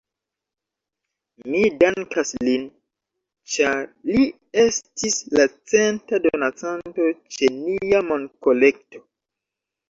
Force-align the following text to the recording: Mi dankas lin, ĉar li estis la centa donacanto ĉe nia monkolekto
Mi 1.55 1.59
dankas 1.81 2.31
lin, 2.47 2.63
ĉar 3.55 3.83
li 4.13 4.23
estis 4.63 5.19
la 5.35 5.45
centa 5.73 6.21
donacanto 6.25 7.07
ĉe 7.37 7.51
nia 7.61 8.03
monkolekto 8.09 9.05